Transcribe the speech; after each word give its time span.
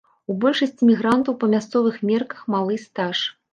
У 0.33 0.35
большасці 0.45 0.87
мігрантаў 0.91 1.37
па 1.45 1.51
мясцовых 1.53 2.01
мерках 2.11 2.43
малы 2.57 2.83
стаж. 2.89 3.25